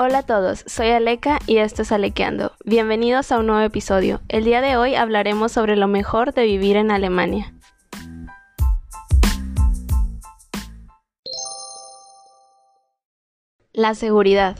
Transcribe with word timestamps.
Hola 0.00 0.18
a 0.18 0.22
todos, 0.22 0.62
soy 0.68 0.90
Aleka 0.90 1.40
y 1.48 1.56
esto 1.56 1.82
es 1.82 1.90
Alequeando. 1.90 2.52
Bienvenidos 2.64 3.32
a 3.32 3.40
un 3.40 3.48
nuevo 3.48 3.62
episodio. 3.62 4.20
El 4.28 4.44
día 4.44 4.60
de 4.60 4.76
hoy 4.76 4.94
hablaremos 4.94 5.50
sobre 5.50 5.74
lo 5.74 5.88
mejor 5.88 6.32
de 6.34 6.44
vivir 6.44 6.76
en 6.76 6.92
Alemania. 6.92 7.52
La 13.72 13.96
seguridad. 13.96 14.56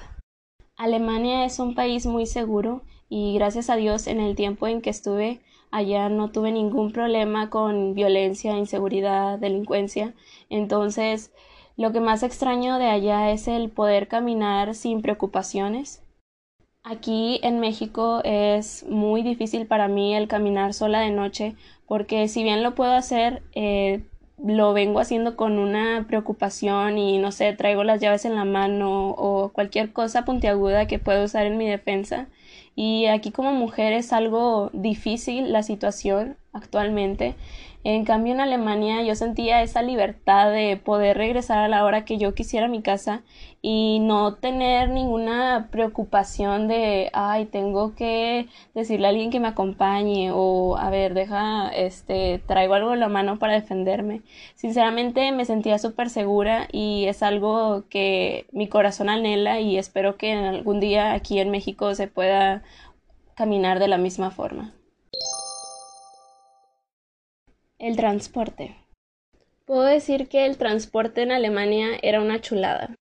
Alemania 0.76 1.44
es 1.44 1.60
un 1.60 1.76
país 1.76 2.04
muy 2.04 2.26
seguro 2.26 2.82
y 3.08 3.34
gracias 3.34 3.70
a 3.70 3.76
Dios 3.76 4.08
en 4.08 4.18
el 4.18 4.34
tiempo 4.34 4.66
en 4.66 4.82
que 4.82 4.90
estuve 4.90 5.40
allá 5.70 6.08
no 6.08 6.32
tuve 6.32 6.50
ningún 6.50 6.90
problema 6.90 7.48
con 7.48 7.94
violencia, 7.94 8.56
inseguridad, 8.56 9.38
delincuencia. 9.38 10.14
Entonces, 10.50 11.30
lo 11.78 11.92
que 11.92 12.00
más 12.00 12.24
extraño 12.24 12.78
de 12.78 12.86
allá 12.86 13.30
es 13.30 13.46
el 13.46 13.70
poder 13.70 14.08
caminar 14.08 14.74
sin 14.74 15.00
preocupaciones. 15.00 16.02
Aquí 16.82 17.38
en 17.44 17.60
México 17.60 18.20
es 18.24 18.84
muy 18.88 19.22
difícil 19.22 19.64
para 19.64 19.86
mí 19.86 20.14
el 20.14 20.26
caminar 20.26 20.74
sola 20.74 21.00
de 21.00 21.10
noche 21.10 21.54
porque 21.86 22.26
si 22.26 22.42
bien 22.42 22.64
lo 22.64 22.74
puedo 22.74 22.92
hacer, 22.92 23.42
eh, 23.54 24.02
lo 24.44 24.72
vengo 24.72 24.98
haciendo 24.98 25.36
con 25.36 25.58
una 25.58 26.04
preocupación 26.08 26.98
y 26.98 27.18
no 27.18 27.30
sé, 27.30 27.52
traigo 27.52 27.84
las 27.84 28.00
llaves 28.00 28.24
en 28.24 28.34
la 28.34 28.44
mano 28.44 29.10
o 29.10 29.50
cualquier 29.50 29.92
cosa 29.92 30.24
puntiaguda 30.24 30.86
que 30.86 30.98
pueda 30.98 31.22
usar 31.24 31.46
en 31.46 31.58
mi 31.58 31.68
defensa. 31.68 32.26
Y 32.74 33.06
aquí 33.06 33.30
como 33.30 33.52
mujer 33.52 33.92
es 33.92 34.12
algo 34.12 34.70
difícil 34.72 35.52
la 35.52 35.62
situación 35.62 36.36
actualmente 36.52 37.36
en 37.94 38.04
cambio, 38.04 38.34
en 38.34 38.40
Alemania 38.40 39.02
yo 39.02 39.14
sentía 39.14 39.62
esa 39.62 39.80
libertad 39.80 40.52
de 40.52 40.76
poder 40.76 41.16
regresar 41.16 41.56
a 41.56 41.68
la 41.68 41.84
hora 41.84 42.04
que 42.04 42.18
yo 42.18 42.34
quisiera 42.34 42.66
a 42.66 42.68
mi 42.68 42.82
casa 42.82 43.22
y 43.62 44.00
no 44.00 44.34
tener 44.34 44.90
ninguna 44.90 45.68
preocupación 45.72 46.68
de, 46.68 47.08
ay, 47.14 47.46
tengo 47.46 47.94
que 47.94 48.46
decirle 48.74 49.06
a 49.06 49.10
alguien 49.10 49.30
que 49.30 49.40
me 49.40 49.48
acompañe 49.48 50.30
o, 50.34 50.76
a 50.76 50.90
ver, 50.90 51.14
deja, 51.14 51.70
este, 51.70 52.42
traigo 52.46 52.74
algo 52.74 52.92
en 52.92 53.00
la 53.00 53.08
mano 53.08 53.38
para 53.38 53.54
defenderme. 53.54 54.20
Sinceramente 54.54 55.32
me 55.32 55.46
sentía 55.46 55.78
súper 55.78 56.10
segura 56.10 56.68
y 56.70 57.06
es 57.06 57.22
algo 57.22 57.84
que 57.88 58.46
mi 58.52 58.68
corazón 58.68 59.08
anhela 59.08 59.60
y 59.60 59.78
espero 59.78 60.18
que 60.18 60.34
algún 60.34 60.78
día 60.78 61.14
aquí 61.14 61.38
en 61.38 61.50
México 61.50 61.94
se 61.94 62.06
pueda 62.06 62.62
caminar 63.34 63.78
de 63.78 63.88
la 63.88 63.96
misma 63.96 64.30
forma. 64.30 64.74
El 67.78 67.94
transporte. 67.94 68.74
Puedo 69.64 69.84
decir 69.84 70.26
que 70.28 70.46
el 70.46 70.56
transporte 70.56 71.22
en 71.22 71.30
Alemania 71.30 71.90
era 72.02 72.20
una 72.20 72.40
chulada. 72.40 72.96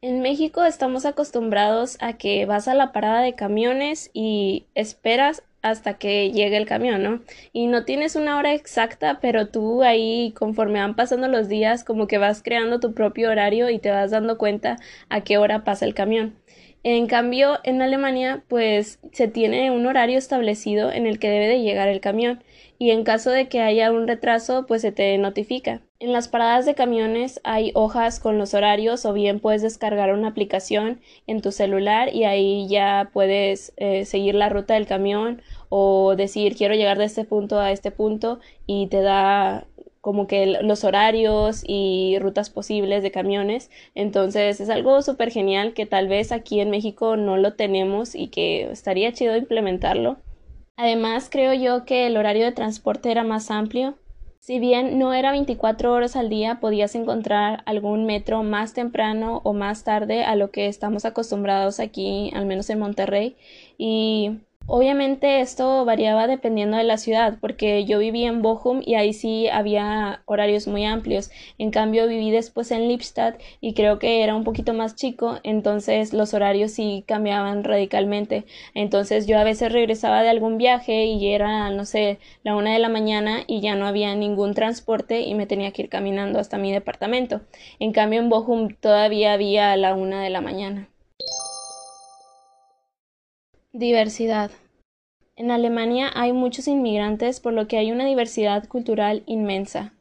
En 0.00 0.20
México 0.20 0.64
estamos 0.64 1.04
acostumbrados 1.04 1.96
a 2.00 2.12
que 2.12 2.46
vas 2.46 2.68
a 2.68 2.74
la 2.74 2.92
parada 2.92 3.22
de 3.22 3.34
camiones 3.34 4.12
y 4.12 4.66
esperas 4.76 5.42
hasta 5.62 5.94
que 5.94 6.30
llegue 6.30 6.56
el 6.58 6.66
camión, 6.66 7.02
¿no? 7.02 7.22
Y 7.52 7.66
no 7.66 7.84
tienes 7.84 8.14
una 8.14 8.38
hora 8.38 8.54
exacta, 8.54 9.18
pero 9.20 9.48
tú 9.48 9.82
ahí, 9.82 10.32
conforme 10.38 10.78
van 10.78 10.94
pasando 10.94 11.26
los 11.26 11.48
días, 11.48 11.82
como 11.82 12.06
que 12.06 12.18
vas 12.18 12.40
creando 12.40 12.78
tu 12.78 12.94
propio 12.94 13.30
horario 13.30 13.68
y 13.68 13.80
te 13.80 13.90
vas 13.90 14.12
dando 14.12 14.38
cuenta 14.38 14.76
a 15.08 15.22
qué 15.22 15.38
hora 15.38 15.64
pasa 15.64 15.86
el 15.86 15.94
camión. 15.94 16.36
En 16.84 17.08
cambio, 17.08 17.58
en 17.64 17.82
Alemania, 17.82 18.44
pues 18.46 19.00
se 19.10 19.26
tiene 19.26 19.72
un 19.72 19.86
horario 19.86 20.18
establecido 20.18 20.92
en 20.92 21.06
el 21.06 21.18
que 21.18 21.30
debe 21.30 21.48
de 21.48 21.62
llegar 21.62 21.88
el 21.88 22.00
camión 22.00 22.44
y 22.78 22.90
en 22.90 23.04
caso 23.04 23.30
de 23.30 23.48
que 23.48 23.60
haya 23.60 23.90
un 23.92 24.06
retraso, 24.06 24.66
pues 24.66 24.82
se 24.82 24.92
te 24.92 25.16
notifica. 25.18 25.82
En 26.00 26.12
las 26.12 26.28
paradas 26.28 26.66
de 26.66 26.74
camiones 26.74 27.40
hay 27.44 27.70
hojas 27.74 28.20
con 28.20 28.36
los 28.36 28.52
horarios 28.52 29.06
o 29.06 29.12
bien 29.12 29.40
puedes 29.40 29.62
descargar 29.62 30.12
una 30.12 30.28
aplicación 30.28 31.00
en 31.26 31.40
tu 31.40 31.52
celular 31.52 32.14
y 32.14 32.24
ahí 32.24 32.68
ya 32.68 33.10
puedes 33.12 33.72
eh, 33.76 34.04
seguir 34.04 34.34
la 34.34 34.48
ruta 34.48 34.74
del 34.74 34.86
camión 34.86 35.40
o 35.68 36.14
decir 36.16 36.56
quiero 36.56 36.74
llegar 36.74 36.98
de 36.98 37.04
este 37.04 37.24
punto 37.24 37.58
a 37.58 37.72
este 37.72 37.90
punto 37.90 38.40
y 38.66 38.88
te 38.88 39.00
da 39.00 39.66
como 40.00 40.26
que 40.26 40.44
los 40.44 40.84
horarios 40.84 41.64
y 41.66 42.18
rutas 42.20 42.50
posibles 42.50 43.02
de 43.02 43.10
camiones. 43.10 43.70
Entonces 43.94 44.60
es 44.60 44.68
algo 44.68 45.00
súper 45.00 45.30
genial 45.30 45.72
que 45.72 45.86
tal 45.86 46.08
vez 46.08 46.30
aquí 46.30 46.60
en 46.60 46.68
México 46.68 47.16
no 47.16 47.38
lo 47.38 47.54
tenemos 47.54 48.14
y 48.14 48.28
que 48.28 48.70
estaría 48.70 49.14
chido 49.14 49.34
implementarlo. 49.34 50.18
Además, 50.76 51.28
creo 51.30 51.54
yo 51.54 51.84
que 51.84 52.06
el 52.06 52.16
horario 52.16 52.44
de 52.44 52.52
transporte 52.52 53.10
era 53.10 53.22
más 53.22 53.50
amplio. 53.50 53.96
Si 54.40 54.58
bien 54.58 54.98
no 54.98 55.14
era 55.14 55.30
24 55.30 55.92
horas 55.92 56.16
al 56.16 56.28
día, 56.28 56.60
podías 56.60 56.94
encontrar 56.94 57.62
algún 57.64 58.04
metro 58.04 58.42
más 58.42 58.74
temprano 58.74 59.40
o 59.44 59.54
más 59.54 59.84
tarde 59.84 60.24
a 60.24 60.36
lo 60.36 60.50
que 60.50 60.66
estamos 60.66 61.04
acostumbrados 61.06 61.80
aquí, 61.80 62.30
al 62.34 62.44
menos 62.44 62.68
en 62.68 62.78
Monterrey. 62.80 63.36
Y 63.78 64.40
Obviamente 64.66 65.40
esto 65.40 65.84
variaba 65.84 66.26
dependiendo 66.26 66.78
de 66.78 66.84
la 66.84 66.96
ciudad, 66.96 67.36
porque 67.38 67.84
yo 67.84 67.98
viví 67.98 68.24
en 68.24 68.40
Bochum 68.40 68.80
y 68.82 68.94
ahí 68.94 69.12
sí 69.12 69.46
había 69.48 70.22
horarios 70.24 70.66
muy 70.66 70.86
amplios. 70.86 71.30
En 71.58 71.70
cambio 71.70 72.08
viví 72.08 72.30
después 72.30 72.70
en 72.70 72.88
Lippstadt 72.88 73.38
y 73.60 73.74
creo 73.74 73.98
que 73.98 74.22
era 74.22 74.34
un 74.34 74.42
poquito 74.42 74.72
más 74.72 74.96
chico, 74.96 75.38
entonces 75.42 76.14
los 76.14 76.32
horarios 76.32 76.72
sí 76.72 77.04
cambiaban 77.06 77.62
radicalmente. 77.62 78.46
Entonces 78.72 79.26
yo 79.26 79.38
a 79.38 79.44
veces 79.44 79.70
regresaba 79.70 80.22
de 80.22 80.30
algún 80.30 80.56
viaje 80.56 81.04
y 81.04 81.28
era, 81.28 81.68
no 81.68 81.84
sé, 81.84 82.18
la 82.42 82.56
una 82.56 82.72
de 82.72 82.78
la 82.78 82.88
mañana 82.88 83.44
y 83.46 83.60
ya 83.60 83.74
no 83.74 83.86
había 83.86 84.14
ningún 84.14 84.54
transporte 84.54 85.20
y 85.20 85.34
me 85.34 85.46
tenía 85.46 85.72
que 85.72 85.82
ir 85.82 85.88
caminando 85.90 86.38
hasta 86.38 86.56
mi 86.56 86.72
departamento. 86.72 87.42
En 87.80 87.92
cambio 87.92 88.20
en 88.20 88.30
Bochum 88.30 88.68
todavía 88.80 89.34
había 89.34 89.76
la 89.76 89.94
una 89.94 90.22
de 90.22 90.30
la 90.30 90.40
mañana. 90.40 90.88
Diversidad. 93.76 94.52
En 95.34 95.50
Alemania 95.50 96.08
hay 96.14 96.32
muchos 96.32 96.68
inmigrantes 96.68 97.40
por 97.40 97.52
lo 97.52 97.66
que 97.66 97.76
hay 97.76 97.90
una 97.90 98.06
diversidad 98.06 98.68
cultural 98.68 99.24
inmensa. 99.26 99.94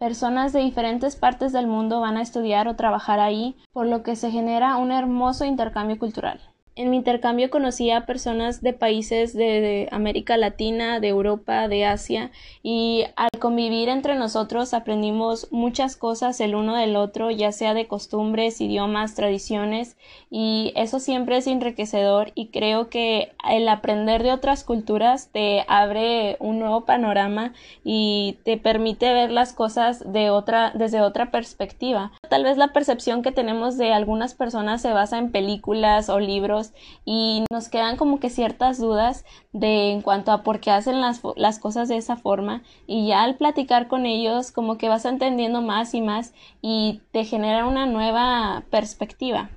Personas 0.00 0.52
de 0.52 0.62
diferentes 0.62 1.14
partes 1.14 1.52
del 1.52 1.68
mundo 1.68 2.00
van 2.00 2.16
a 2.16 2.22
estudiar 2.22 2.66
o 2.66 2.74
trabajar 2.74 3.20
ahí, 3.20 3.54
por 3.72 3.86
lo 3.86 4.02
que 4.02 4.16
se 4.16 4.32
genera 4.32 4.76
un 4.78 4.90
hermoso 4.90 5.44
intercambio 5.44 5.96
cultural. 5.96 6.40
En 6.78 6.90
mi 6.90 6.96
intercambio 6.98 7.50
conocí 7.50 7.90
a 7.90 8.06
personas 8.06 8.62
de 8.62 8.72
países 8.72 9.34
de, 9.34 9.88
América 9.90 10.36
Latina, 10.36 11.00
de 11.00 11.08
Europa, 11.08 11.66
de 11.66 11.84
Asia 11.84 12.30
y 12.62 13.04
al 13.16 13.30
convivir 13.40 13.88
entre 13.88 14.14
nosotros 14.14 14.72
aprendimos 14.72 15.48
muchas 15.50 15.96
cosas 15.96 16.40
el 16.40 16.54
uno 16.54 16.76
del 16.76 16.94
otro, 16.94 17.32
ya 17.32 17.50
sea 17.50 17.74
de 17.74 17.88
costumbres, 17.88 18.60
idiomas, 18.60 19.16
tradiciones 19.16 19.96
y 20.30 20.72
eso 20.76 21.00
siempre 21.00 21.38
es 21.38 21.48
enriquecedor 21.48 22.30
y 22.36 22.46
creo 22.50 22.88
que 22.88 23.32
el 23.50 23.68
aprender 23.68 24.22
de 24.22 24.30
otras 24.30 24.62
culturas 24.62 25.30
te 25.32 25.64
abre 25.66 26.36
un 26.38 26.60
nuevo 26.60 26.84
panorama 26.84 27.54
y 27.82 28.38
te 28.44 28.56
permite 28.56 29.12
ver 29.12 29.32
las 29.32 29.52
cosas 29.52 30.12
de 30.12 30.30
otra 30.30 30.70
desde 30.76 31.00
otra 31.00 31.32
perspectiva. 31.32 32.12
Tal 32.30 32.44
vez 32.44 32.56
la 32.56 32.72
percepción 32.72 33.22
que 33.22 33.32
tenemos 33.32 33.76
de 33.78 33.92
algunas 33.92 34.34
personas 34.34 34.80
se 34.80 34.92
basa 34.92 35.18
en 35.18 35.32
películas 35.32 36.08
o 36.08 36.20
libros 36.20 36.67
y 37.04 37.44
nos 37.50 37.68
quedan 37.68 37.96
como 37.96 38.20
que 38.20 38.30
ciertas 38.30 38.78
dudas 38.78 39.24
de 39.52 39.90
en 39.90 40.02
cuanto 40.02 40.32
a 40.32 40.42
por 40.42 40.60
qué 40.60 40.70
hacen 40.70 41.00
las, 41.00 41.20
las 41.36 41.58
cosas 41.58 41.88
de 41.88 41.96
esa 41.96 42.16
forma 42.16 42.62
y 42.86 43.08
ya 43.08 43.22
al 43.22 43.36
platicar 43.36 43.88
con 43.88 44.06
ellos 44.06 44.52
como 44.52 44.78
que 44.78 44.88
vas 44.88 45.04
entendiendo 45.04 45.62
más 45.62 45.94
y 45.94 46.00
más 46.00 46.32
y 46.62 47.00
te 47.12 47.24
genera 47.24 47.66
una 47.66 47.86
nueva 47.86 48.64
perspectiva. 48.70 49.50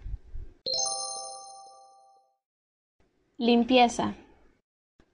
Limpieza. 3.38 4.16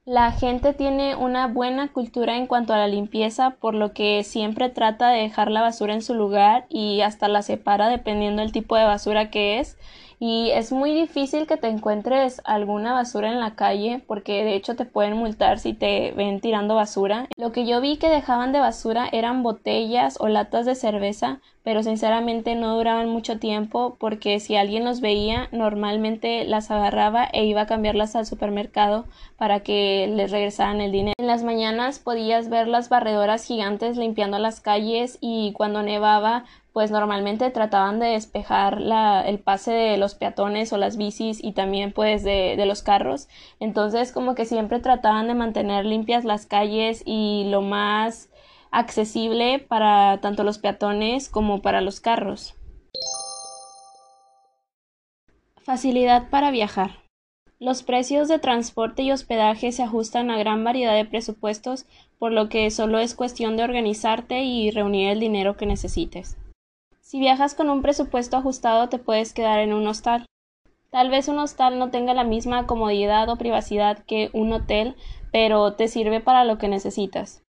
La 0.08 0.32
gente 0.32 0.74
tiene 0.74 1.18
una 1.18 1.48
buena 1.48 1.92
cultura 1.92 2.38
en 2.38 2.48
cuanto 2.48 2.74
a 2.74 2.78
la 2.78 2.88
limpieza, 2.88 3.52
por 3.60 3.74
lo 3.74 3.92
que 3.92 4.24
siempre 4.24 4.70
trata 4.70 5.10
de 5.10 5.24
dejar 5.24 5.52
la 5.52 5.62
basura 5.62 5.94
en 5.94 6.02
su 6.02 6.14
lugar 6.14 6.66
y 6.70 7.02
hasta 7.02 7.28
la 7.28 7.42
separa 7.42 7.90
dependiendo 7.90 8.42
del 8.42 8.54
tipo 8.54 8.78
de 8.78 8.86
basura 8.86 9.30
que 9.30 9.60
es 9.60 9.78
y 10.20 10.50
es 10.52 10.72
muy 10.72 10.94
difícil 10.94 11.46
que 11.46 11.58
te 11.58 11.68
encuentres 11.68 12.42
alguna 12.44 12.94
basura 12.94 13.32
en 13.32 13.40
la 13.40 13.56
calle 13.56 14.02
porque 14.08 14.44
de 14.44 14.56
hecho 14.56 14.76
te 14.76 14.86
pueden 14.86 15.16
multar 15.16 15.60
si 15.60 15.74
te 15.74 16.12
ven 16.16 16.40
tirando 16.40 16.76
basura. 16.76 17.28
Lo 17.38 17.52
que 17.52 17.68
yo 17.68 17.82
vi 17.82 17.98
que 17.98 18.10
dejaban 18.10 18.52
de 18.52 18.60
basura 18.60 19.08
eran 19.12 19.44
botellas 19.44 20.18
o 20.20 20.28
latas 20.28 20.66
de 20.66 20.76
cerveza, 20.76 21.40
pero 21.64 21.84
sinceramente 21.84 22.56
no 22.56 22.76
duraban 22.76 23.10
mucho 23.10 23.38
tiempo 23.38 23.98
porque 24.00 24.40
si 24.40 24.56
alguien 24.56 24.86
los 24.86 25.02
veía 25.02 25.50
normalmente 25.52 26.46
las 26.46 26.72
agarraba 26.72 27.28
e 27.32 27.46
iba 27.46 27.62
a 27.62 27.68
cambiarlas 27.68 28.16
al 28.16 28.26
supermercado 28.26 29.06
para 29.38 29.60
que 29.60 30.12
les 30.16 30.32
regresaran 30.32 30.82
el 30.82 30.92
dinero. 30.92 31.14
En 31.20 31.28
las 31.28 31.44
mañanas 31.44 32.00
podías 32.00 32.50
ver 32.50 32.68
las 32.68 32.90
barredoras 32.90 33.46
gigantes 33.46 33.98
limpiando 33.98 34.40
las 34.40 34.62
calles 34.62 35.20
y 35.22 35.54
cuando 35.54 35.84
nevaba 35.84 36.46
pues 36.78 36.92
normalmente 36.92 37.50
trataban 37.50 37.98
de 37.98 38.10
despejar 38.10 38.80
la, 38.80 39.22
el 39.22 39.40
pase 39.40 39.72
de 39.72 39.98
los 39.98 40.14
peatones 40.14 40.72
o 40.72 40.78
las 40.78 40.96
bicis 40.96 41.44
y 41.44 41.54
también 41.54 41.92
pues 41.92 42.24
de, 42.24 42.54
de 42.56 42.66
los 42.68 42.84
carros. 42.84 43.30
Entonces 43.60 44.12
como 44.12 44.36
que 44.36 44.46
siempre 44.46 44.80
trataban 44.80 45.28
de 45.28 45.34
mantener 45.34 45.86
limpias 45.86 46.24
las 46.24 46.46
calles 46.46 47.02
y 47.04 47.46
lo 47.50 47.64
más 47.64 48.30
accesible 48.70 49.58
para 49.58 50.20
tanto 50.22 50.44
los 50.44 50.60
peatones 50.60 51.30
como 51.30 51.64
para 51.64 51.82
los 51.82 52.00
carros. 52.00 52.54
Facilidad 55.64 56.30
para 56.30 56.52
viajar. 56.52 56.92
Los 57.60 57.82
precios 57.82 58.28
de 58.28 58.38
transporte 58.38 59.02
y 59.02 59.12
hospedaje 59.12 59.72
se 59.72 59.82
ajustan 59.82 60.30
a 60.30 60.38
gran 60.38 60.64
variedad 60.64 60.94
de 60.94 61.06
presupuestos, 61.06 61.88
por 62.20 62.32
lo 62.32 62.50
que 62.50 62.70
solo 62.70 63.00
es 63.00 63.16
cuestión 63.16 63.58
de 63.58 63.64
organizarte 63.64 64.44
y 64.44 64.70
reunir 64.70 65.10
el 65.10 65.20
dinero 65.20 65.58
que 65.58 65.66
necesites. 65.66 66.38
Si 67.08 67.22
viajas 67.22 67.56
con 67.56 67.70
un 67.70 67.82
presupuesto 67.82 68.36
ajustado 68.36 68.90
te 68.90 69.00
puedes 69.00 69.32
quedar 69.32 69.60
en 69.60 69.72
un 69.72 69.88
hostal. 69.88 70.26
Tal 70.90 71.10
vez 71.10 71.30
un 71.30 71.40
hostal 71.40 71.80
no 71.80 71.90
tenga 71.90 72.14
la 72.14 72.26
misma 72.26 72.68
comodidad 72.68 73.30
o 73.30 73.38
privacidad 73.38 74.00
que 74.00 74.30
un 74.34 74.52
hotel, 74.52 74.98
pero 75.32 75.72
te 75.72 75.88
sirve 75.88 76.20
para 76.20 76.44
lo 76.44 76.58
que 76.58 76.68
necesitas. 76.68 77.44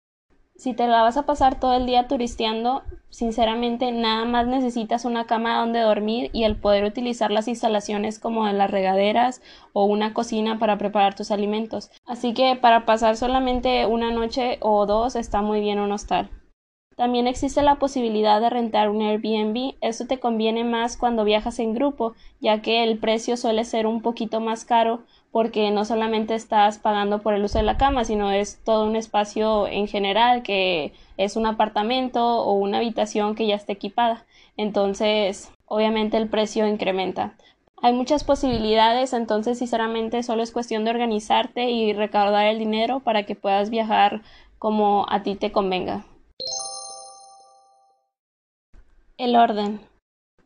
Si 0.57 0.75
te 0.75 0.89
la 0.89 1.03
vas 1.03 1.17
a 1.17 1.25
pasar 1.25 1.61
todo 1.61 1.75
el 1.75 1.87
día 1.87 2.09
turisteando, 2.09 2.83
sinceramente 3.11 3.93
nada 3.93 4.25
más 4.25 4.49
necesitas 4.49 5.05
una 5.05 5.27
cama 5.27 5.61
donde 5.61 5.79
dormir 5.79 6.31
y 6.33 6.43
el 6.43 6.57
poder 6.57 6.83
utilizar 6.83 7.31
las 7.31 7.47
instalaciones 7.47 8.19
como 8.19 8.49
las 8.49 8.73
regaderas 8.73 9.41
o 9.73 9.85
una 9.85 10.15
cocina 10.15 10.59
para 10.59 10.79
preparar 10.79 11.15
tus 11.15 11.31
alimentos. 11.31 11.93
Así 12.07 12.35
que 12.35 12.57
para 12.57 12.87
pasar 12.87 13.17
solamente 13.17 13.87
una 13.87 14.11
noche 14.11 14.59
o 14.61 14.85
dos 14.85 15.15
está 15.15 15.43
muy 15.43 15.61
bien 15.61 15.79
un 15.79 15.93
hostal. 15.93 16.29
También 16.97 17.27
existe 17.27 17.61
la 17.63 17.77
posibilidad 17.77 18.41
de 18.41 18.51
rentar 18.51 18.89
un 18.89 19.03
Airbnb. 19.03 19.75
Eso 19.81 20.07
te 20.07 20.21
conviene 20.21 20.63
más 20.63 20.97
cuando 20.97 21.25
viajas 21.25 21.59
en 21.59 21.75
grupo, 21.75 22.15
ya 22.41 22.63
que 22.63 22.85
el 22.85 22.99
precio 22.99 23.37
suele 23.37 23.65
ser 23.65 23.87
un 23.87 24.01
poquito 24.01 24.41
más 24.41 24.65
caro 24.65 25.03
porque 25.33 25.73
no 25.73 25.85
solamente 25.85 26.37
estás 26.37 26.79
pagando 26.79 27.21
por 27.21 27.35
el 27.35 27.43
uso 27.43 27.59
de 27.59 27.65
la 27.65 27.77
cama, 27.77 28.05
sino 28.05 28.31
es 28.31 28.63
todo 28.63 28.87
un 28.87 28.95
espacio 28.95 29.67
en 29.67 29.89
general 29.89 30.45
que 30.45 30.93
es 31.17 31.35
un 31.35 31.47
apartamento 31.47 32.45
o 32.45 32.53
una 32.53 32.79
habitación 32.79 33.35
que 33.35 33.49
ya 33.49 33.57
está 33.57 33.73
equipada. 33.73 34.25
Entonces, 34.57 35.51
obviamente 35.67 36.17
el 36.17 36.29
precio 36.29 36.69
incrementa. 36.69 37.35
Hay 37.83 37.93
muchas 37.93 38.23
posibilidades, 38.23 39.13
entonces 39.13 39.59
sinceramente 39.59 40.23
solo 40.23 40.45
es 40.45 40.53
cuestión 40.53 40.85
de 40.85 40.91
organizarte 40.91 41.69
y 41.69 41.93
recaudar 41.93 42.47
el 42.47 42.61
dinero 42.61 43.01
para 43.01 43.25
que 43.25 43.35
puedas 43.35 43.71
viajar 43.71 44.23
como 44.59 45.05
a 45.11 45.25
ti 45.25 45.35
te 45.35 45.51
convenga. 45.51 46.05
El 49.17 49.37
orden. 49.37 49.81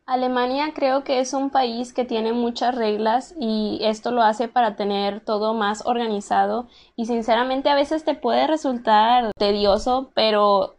Alemania 0.05 0.71
creo 0.73 1.03
que 1.03 1.19
es 1.19 1.33
un 1.33 1.51
país 1.51 1.93
que 1.93 2.03
tiene 2.03 2.33
muchas 2.33 2.73
reglas 2.73 3.35
y 3.39 3.79
esto 3.83 4.09
lo 4.09 4.23
hace 4.23 4.47
para 4.47 4.75
tener 4.75 5.23
todo 5.23 5.53
más 5.53 5.85
organizado 5.85 6.67
y 6.95 7.05
sinceramente 7.05 7.69
a 7.69 7.75
veces 7.75 8.03
te 8.03 8.15
puede 8.15 8.47
resultar 8.47 9.31
tedioso, 9.37 10.09
pero 10.15 10.78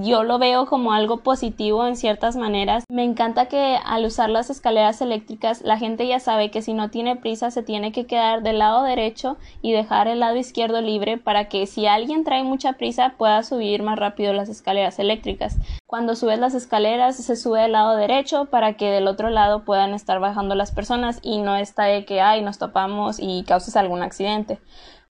yo 0.00 0.22
lo 0.22 0.38
veo 0.38 0.64
como 0.64 0.92
algo 0.94 1.18
positivo 1.18 1.86
en 1.86 1.96
ciertas 1.96 2.36
maneras. 2.36 2.84
Me 2.88 3.04
encanta 3.04 3.46
que 3.46 3.78
al 3.84 4.06
usar 4.06 4.30
las 4.30 4.48
escaleras 4.48 5.02
eléctricas 5.02 5.60
la 5.60 5.78
gente 5.78 6.06
ya 6.06 6.20
sabe 6.20 6.50
que 6.50 6.62
si 6.62 6.72
no 6.72 6.90
tiene 6.90 7.16
prisa 7.16 7.50
se 7.50 7.62
tiene 7.62 7.92
que 7.92 8.06
quedar 8.06 8.42
del 8.42 8.60
lado 8.60 8.82
derecho 8.82 9.36
y 9.60 9.72
dejar 9.72 10.08
el 10.08 10.20
lado 10.20 10.36
izquierdo 10.36 10.80
libre 10.80 11.18
para 11.18 11.48
que 11.48 11.66
si 11.66 11.86
alguien 11.86 12.24
trae 12.24 12.44
mucha 12.44 12.72
prisa 12.74 13.14
pueda 13.18 13.42
subir 13.42 13.82
más 13.82 13.98
rápido 13.98 14.32
las 14.32 14.48
escaleras 14.48 14.98
eléctricas. 14.98 15.58
Cuando 15.86 16.16
subes 16.16 16.38
las 16.38 16.54
escaleras 16.54 17.16
se 17.16 17.36
sube 17.36 17.60
del 17.60 17.72
lado 17.72 17.94
derecho 17.96 18.46
para 18.46 18.78
que 18.78 18.90
del 18.90 19.06
otro 19.06 19.28
lado 19.28 19.64
puedan 19.64 19.92
estar 19.92 20.18
bajando 20.18 20.54
las 20.54 20.72
personas 20.72 21.18
y 21.22 21.38
no 21.42 21.56
está 21.56 21.84
de 21.84 22.06
que 22.06 22.22
ay 22.22 22.40
nos 22.40 22.58
topamos 22.58 23.18
y 23.20 23.44
causes 23.44 23.76
algún 23.76 24.02
accidente. 24.02 24.58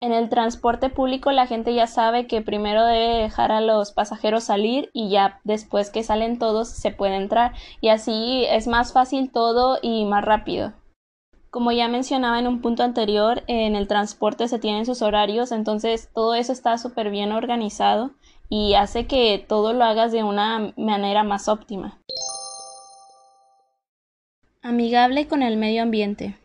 En 0.04 0.14
el 0.14 0.30
transporte 0.30 0.90
público 0.90 1.32
la 1.32 1.46
gente 1.46 1.76
ya 1.76 1.86
sabe 1.86 2.26
que 2.26 2.42
primero 2.42 2.84
debe 2.86 3.22
dejar 3.22 3.52
a 3.52 3.62
los 3.62 3.92
pasajeros 3.92 4.46
salir 4.46 4.90
y 4.94 5.12
ya 5.12 5.40
después 5.44 5.92
que 5.92 6.02
salen 6.02 6.40
todos 6.40 6.70
se 6.70 6.90
puede 6.90 7.18
entrar 7.18 7.54
y 7.82 7.90
así 7.90 8.46
es 8.50 8.66
más 8.66 8.94
fácil 8.94 9.32
todo 9.32 9.78
y 9.80 10.06
más 10.06 10.26
rápido. 10.26 10.74
Como 11.52 11.72
ya 11.72 11.88
mencionaba 11.88 12.40
en 12.40 12.48
un 12.48 12.62
punto 12.62 12.82
anterior, 12.82 13.44
en 13.46 13.76
el 13.76 13.88
transporte 13.88 14.48
se 14.48 14.58
tienen 14.58 14.88
sus 14.88 15.04
horarios, 15.04 15.52
entonces 15.52 16.10
todo 16.16 16.34
eso 16.34 16.52
está 16.52 16.80
súper 16.80 17.12
bien 17.12 17.32
organizado 17.32 18.10
y 18.50 18.74
hace 18.74 19.06
que 19.06 19.46
todo 19.48 19.72
lo 19.74 19.84
hagas 19.84 20.12
de 20.12 20.24
una 20.24 20.74
manera 20.78 21.24
más 21.24 21.48
óptima. 21.48 22.00
Amigable 24.64 25.28
con 25.28 25.44
el 25.44 25.58
medio 25.58 25.84
ambiente. 25.84 26.41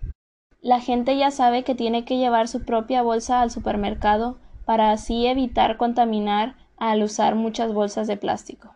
La 0.67 0.81
gente 0.81 1.17
ya 1.17 1.31
sabe 1.31 1.63
que 1.63 1.77
tiene 1.77 2.05
que 2.05 2.17
llevar 2.17 2.49
su 2.49 2.65
propia 2.65 3.01
bolsa 3.01 3.41
al 3.41 3.53
supermercado 3.53 4.37
para 4.65 4.91
así 4.91 5.29
evitar 5.29 5.77
contaminar 5.77 6.57
al 6.77 7.05
usar 7.05 7.37
muchas 7.37 7.73
bolsas 7.73 8.09
de 8.09 8.17
plástico. 8.17 8.75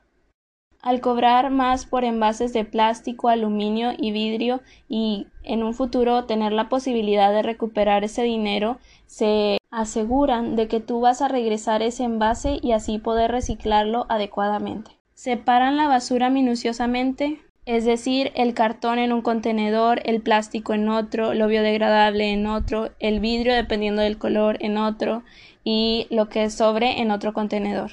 Al 0.82 1.00
cobrar 1.00 1.50
más 1.50 1.86
por 1.86 2.04
envases 2.04 2.52
de 2.52 2.64
plástico, 2.64 3.28
aluminio 3.28 3.90
y 3.98 4.12
vidrio 4.12 4.60
y 4.88 5.26
en 5.42 5.64
un 5.64 5.74
futuro 5.74 6.26
tener 6.26 6.52
la 6.52 6.68
posibilidad 6.68 7.32
de 7.32 7.42
recuperar 7.42 8.04
ese 8.04 8.22
dinero, 8.22 8.78
se 9.06 9.58
aseguran 9.72 10.54
de 10.54 10.68
que 10.68 10.78
tú 10.78 11.00
vas 11.00 11.20
a 11.22 11.26
regresar 11.26 11.82
ese 11.82 12.04
envase 12.04 12.60
y 12.62 12.70
así 12.70 13.00
poder 13.00 13.32
reciclarlo 13.32 14.06
adecuadamente. 14.08 14.92
Separan 15.14 15.76
la 15.76 15.88
basura 15.88 16.30
minuciosamente, 16.30 17.40
es 17.70 17.84
decir, 17.84 18.32
el 18.34 18.52
cartón 18.52 18.98
en 18.98 19.12
un 19.12 19.22
contenedor, 19.22 20.00
el 20.04 20.20
plástico 20.20 20.74
en 20.74 20.88
otro, 20.88 21.34
lo 21.34 21.46
biodegradable 21.46 22.32
en 22.32 22.48
otro, 22.48 22.90
el 22.98 23.20
vidrio 23.20 23.54
dependiendo 23.54 24.02
del 24.02 24.18
color 24.18 24.56
en 24.58 24.76
otro 24.76 25.22
y 25.62 26.08
lo 26.10 26.28
que 26.28 26.50
sobre 26.50 27.00
en 27.00 27.12
otro 27.12 27.32
contenedor. 27.32 27.92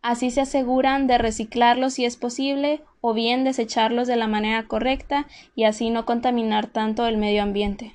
Así 0.00 0.30
se 0.30 0.40
aseguran 0.40 1.06
de 1.06 1.18
reciclarlos 1.18 1.92
si 1.92 2.06
es 2.06 2.16
posible 2.16 2.80
o 3.02 3.12
bien 3.12 3.44
desecharlos 3.44 4.08
de 4.08 4.16
la 4.16 4.28
manera 4.28 4.66
correcta 4.66 5.26
y 5.54 5.64
así 5.64 5.90
no 5.90 6.06
contaminar 6.06 6.66
tanto 6.66 7.06
el 7.06 7.18
medio 7.18 7.42
ambiente. 7.42 7.94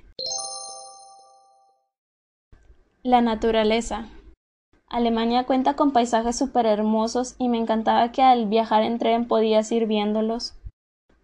La 3.01 3.21
naturaleza. 3.21 4.05
Alemania 4.87 5.45
cuenta 5.45 5.75
con 5.75 5.93
paisajes 5.93 6.37
súper 6.37 6.67
hermosos 6.67 7.33
y 7.39 7.49
me 7.49 7.57
encantaba 7.57 8.11
que 8.11 8.21
al 8.21 8.45
viajar 8.45 8.83
en 8.83 8.99
tren 8.99 9.27
podías 9.27 9.71
ir 9.71 9.87
viéndolos. 9.87 10.53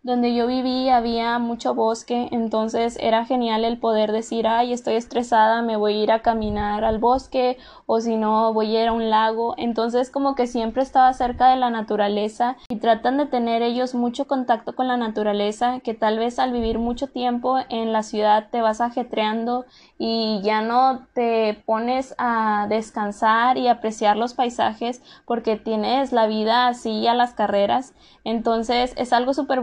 Donde 0.04 0.34
yo 0.34 0.48
viví 0.48 0.90
había 0.90 1.38
mucho 1.38 1.76
bosque, 1.76 2.28
entonces 2.32 2.98
era 3.00 3.24
genial 3.24 3.64
el 3.64 3.78
poder 3.78 4.12
decir, 4.12 4.48
ay, 4.48 4.74
estoy 4.74 4.96
estresada, 4.96 5.62
me 5.62 5.78
voy 5.78 5.94
a 5.94 6.04
ir 6.04 6.12
a 6.12 6.24
caminar 6.24 6.84
al 6.84 6.98
bosque 6.98 7.60
o 7.86 8.02
si 8.02 8.18
no, 8.18 8.52
voy 8.52 8.76
a 8.76 8.82
ir 8.82 8.88
a 8.88 8.94
un 8.94 9.12
lago. 9.12 9.54
Entonces 9.60 10.10
como 10.10 10.34
que 10.34 10.48
siempre 10.48 10.82
estaba 10.82 11.14
cerca 11.14 11.50
de 11.50 11.58
la 11.58 11.70
naturaleza 11.70 12.58
y 12.68 12.78
tratan 12.78 13.18
de 13.18 13.28
tener 13.28 13.62
ellos 13.62 13.94
mucho 13.94 14.26
contacto 14.26 14.76
con 14.76 14.88
la 14.88 14.98
naturaleza, 14.98 15.82
que 15.82 15.94
tal 15.94 16.18
vez 16.18 16.40
al 16.40 16.52
vivir 16.52 16.80
mucho 16.80 17.06
tiempo 17.06 17.60
en 17.70 17.94
la 17.94 18.02
ciudad 18.02 18.48
te 18.50 18.62
vas 18.62 18.82
ajetreando 18.82 19.66
y 20.00 20.42
ya 20.42 20.64
no 20.64 21.06
te 21.14 21.62
pones 21.68 22.16
a 22.18 22.66
descansar 22.70 23.60
y 23.60 23.68
apreciar 23.68 24.18
los 24.18 24.34
paisajes 24.34 25.04
porque 25.28 25.58
tienes 25.58 26.12
la 26.12 26.26
vida 26.26 26.70
así 26.70 27.06
a 27.06 27.14
las 27.14 27.36
carreras. 27.36 27.94
Entonces 28.24 28.96
es 28.98 29.14
algo 29.14 29.36
súper 29.36 29.62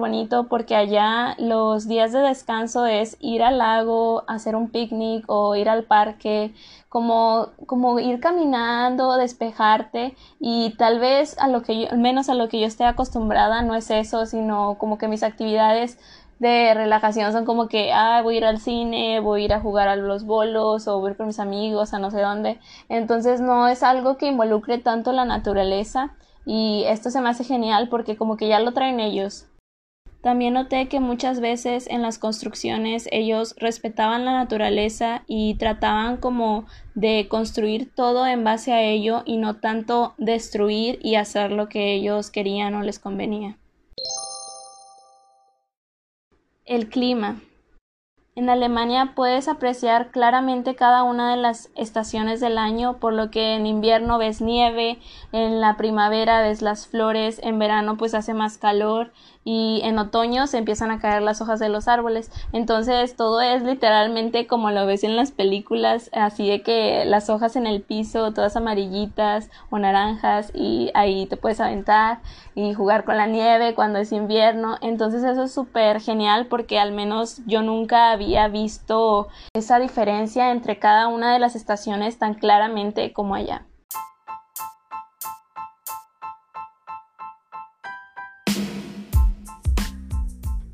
porque 0.48 0.76
allá 0.76 1.34
los 1.38 1.88
días 1.88 2.12
de 2.12 2.20
descanso 2.20 2.86
es 2.86 3.16
ir 3.20 3.42
al 3.42 3.58
lago, 3.58 4.24
hacer 4.26 4.56
un 4.56 4.70
picnic 4.70 5.24
o 5.28 5.56
ir 5.56 5.68
al 5.68 5.84
parque, 5.84 6.54
como, 6.88 7.48
como 7.66 7.98
ir 7.98 8.20
caminando, 8.20 9.16
despejarte 9.16 10.16
y 10.40 10.74
tal 10.76 11.00
vez 11.00 11.36
a 11.38 11.48
lo 11.48 11.62
que 11.62 11.80
yo, 11.80 11.90
al 11.90 11.98
menos 11.98 12.28
a 12.28 12.34
lo 12.34 12.48
que 12.48 12.60
yo 12.60 12.66
esté 12.66 12.84
acostumbrada 12.84 13.62
no 13.62 13.74
es 13.74 13.90
eso, 13.90 14.26
sino 14.26 14.76
como 14.78 14.98
que 14.98 15.08
mis 15.08 15.22
actividades 15.22 15.98
de 16.38 16.72
relajación 16.74 17.32
son 17.32 17.44
como 17.44 17.68
que, 17.68 17.92
ah, 17.92 18.22
voy 18.22 18.36
a 18.36 18.38
ir 18.38 18.44
al 18.44 18.58
cine, 18.60 19.20
voy 19.20 19.42
a 19.42 19.44
ir 19.46 19.52
a 19.52 19.60
jugar 19.60 19.88
a 19.88 19.96
los 19.96 20.24
bolos 20.24 20.86
o 20.86 20.98
voy 21.00 21.08
a 21.08 21.10
ir 21.12 21.16
con 21.16 21.26
mis 21.26 21.40
amigos 21.40 21.94
a 21.94 21.98
no 21.98 22.10
sé 22.10 22.20
dónde. 22.20 22.60
Entonces 22.88 23.40
no 23.40 23.68
es 23.68 23.82
algo 23.82 24.16
que 24.16 24.26
involucre 24.26 24.78
tanto 24.78 25.12
la 25.12 25.24
naturaleza 25.24 26.14
y 26.46 26.84
esto 26.86 27.10
se 27.10 27.20
me 27.20 27.28
hace 27.28 27.44
genial 27.44 27.88
porque 27.88 28.16
como 28.16 28.36
que 28.36 28.48
ya 28.48 28.60
lo 28.60 28.72
traen 28.72 29.00
ellos. 29.00 29.46
También 30.20 30.54
noté 30.54 30.88
que 30.88 30.98
muchas 30.98 31.40
veces 31.40 31.86
en 31.88 32.02
las 32.02 32.18
construcciones 32.18 33.08
ellos 33.12 33.54
respetaban 33.58 34.24
la 34.24 34.32
naturaleza 34.32 35.22
y 35.28 35.54
trataban 35.54 36.16
como 36.16 36.66
de 36.94 37.28
construir 37.28 37.94
todo 37.94 38.26
en 38.26 38.42
base 38.42 38.72
a 38.72 38.82
ello 38.82 39.22
y 39.26 39.36
no 39.36 39.56
tanto 39.56 40.14
destruir 40.18 40.98
y 41.02 41.14
hacer 41.14 41.52
lo 41.52 41.68
que 41.68 41.94
ellos 41.94 42.30
querían 42.30 42.74
o 42.74 42.82
les 42.82 42.98
convenía. 42.98 43.56
El 46.64 46.88
clima. 46.88 47.40
En 48.38 48.50
Alemania 48.50 49.14
puedes 49.16 49.48
apreciar 49.48 50.12
claramente 50.12 50.76
cada 50.76 51.02
una 51.02 51.32
de 51.34 51.36
las 51.36 51.70
estaciones 51.74 52.38
del 52.38 52.56
año, 52.56 52.98
por 52.98 53.12
lo 53.12 53.32
que 53.32 53.54
en 53.54 53.66
invierno 53.66 54.16
ves 54.16 54.40
nieve, 54.40 55.00
en 55.32 55.60
la 55.60 55.76
primavera 55.76 56.40
ves 56.40 56.62
las 56.62 56.86
flores, 56.86 57.40
en 57.42 57.58
verano 57.58 57.96
pues 57.96 58.14
hace 58.14 58.34
más 58.34 58.56
calor 58.56 59.12
y 59.44 59.80
en 59.84 59.98
otoño 59.98 60.46
se 60.46 60.58
empiezan 60.58 60.90
a 60.90 60.98
caer 60.98 61.22
las 61.22 61.40
hojas 61.40 61.58
de 61.58 61.68
los 61.68 61.88
árboles. 61.88 62.30
Entonces 62.52 63.16
todo 63.16 63.40
es 63.40 63.62
literalmente 63.62 64.46
como 64.46 64.70
lo 64.70 64.86
ves 64.86 65.04
en 65.04 65.16
las 65.16 65.30
películas, 65.32 66.10
así 66.12 66.48
de 66.48 66.62
que 66.62 67.04
las 67.04 67.30
hojas 67.30 67.56
en 67.56 67.66
el 67.66 67.80
piso, 67.82 68.32
todas 68.32 68.56
amarillitas 68.56 69.50
o 69.70 69.78
naranjas 69.78 70.50
y 70.54 70.90
ahí 70.94 71.26
te 71.26 71.36
puedes 71.36 71.60
aventar 71.60 72.20
y 72.54 72.74
jugar 72.74 73.04
con 73.04 73.16
la 73.16 73.26
nieve 73.26 73.74
cuando 73.74 73.98
es 73.98 74.12
invierno. 74.12 74.76
Entonces 74.80 75.24
eso 75.24 75.44
es 75.44 75.52
súper 75.52 76.00
genial 76.00 76.46
porque 76.46 76.78
al 76.78 76.92
menos 76.92 77.40
yo 77.46 77.62
nunca 77.62 78.10
había 78.10 78.48
visto 78.48 79.28
esa 79.54 79.78
diferencia 79.78 80.50
entre 80.50 80.78
cada 80.78 81.08
una 81.08 81.32
de 81.32 81.38
las 81.38 81.56
estaciones 81.56 82.18
tan 82.18 82.34
claramente 82.34 83.12
como 83.12 83.34
allá. 83.34 83.64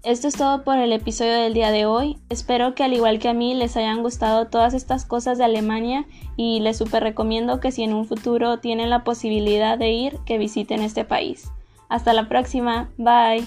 Esto 0.04 0.28
es 0.28 0.34
todo 0.34 0.64
por 0.64 0.76
el 0.76 0.92
episodio 0.92 1.32
del 1.32 1.54
día 1.54 1.70
de 1.70 1.86
hoy. 1.86 2.18
Espero 2.28 2.74
que 2.74 2.84
al 2.84 2.92
igual 2.92 3.18
que 3.18 3.30
a 3.30 3.32
mí 3.32 3.54
les 3.54 3.74
hayan 3.78 4.02
gustado 4.02 4.48
todas 4.48 4.74
estas 4.74 5.06
cosas 5.06 5.38
de 5.38 5.44
Alemania 5.44 6.04
y 6.36 6.60
les 6.60 6.76
super 6.76 7.02
recomiendo 7.02 7.58
que 7.58 7.72
si 7.72 7.84
en 7.84 7.94
un 7.94 8.04
futuro 8.04 8.58
tienen 8.58 8.90
la 8.90 9.02
posibilidad 9.02 9.78
de 9.78 9.92
ir, 9.92 10.18
que 10.26 10.36
visiten 10.36 10.82
este 10.82 11.06
país. 11.06 11.50
Hasta 11.88 12.12
la 12.12 12.28
próxima. 12.28 12.90
Bye. 12.98 13.46